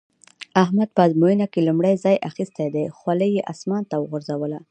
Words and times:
احمد 0.63 0.89
په 0.95 1.01
ازموينه 1.07 1.45
کې 1.53 1.65
لومړی 1.67 1.93
ځای 2.03 2.15
اخيستی 2.29 2.67
دی؛ 2.73 2.85
خولۍ 2.97 3.29
يې 3.37 3.47
اسمان 3.53 3.83
ته 3.89 3.95
وغورځوله. 3.97 4.59